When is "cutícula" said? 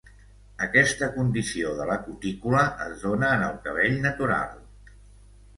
2.07-2.63